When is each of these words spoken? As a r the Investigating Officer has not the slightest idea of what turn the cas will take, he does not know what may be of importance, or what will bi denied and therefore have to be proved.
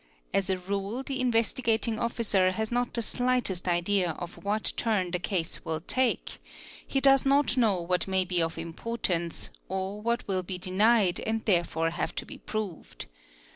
As 0.33 0.49
a 0.49 0.55
r 0.59 1.03
the 1.03 1.21
Investigating 1.21 1.99
Officer 1.99 2.49
has 2.53 2.71
not 2.71 2.91
the 2.91 3.03
slightest 3.03 3.67
idea 3.67 4.13
of 4.13 4.43
what 4.43 4.73
turn 4.75 5.11
the 5.11 5.19
cas 5.19 5.59
will 5.63 5.79
take, 5.81 6.39
he 6.87 6.99
does 6.99 7.23
not 7.23 7.55
know 7.55 7.79
what 7.79 8.07
may 8.07 8.25
be 8.25 8.41
of 8.41 8.57
importance, 8.57 9.51
or 9.69 10.01
what 10.01 10.27
will 10.27 10.41
bi 10.41 10.57
denied 10.57 11.19
and 11.19 11.45
therefore 11.45 11.91
have 11.91 12.15
to 12.15 12.25
be 12.25 12.39
proved. 12.39 13.05